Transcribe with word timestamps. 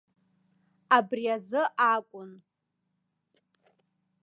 Абри 0.97 1.25
азы 1.35 1.61
акәын. 1.93 2.31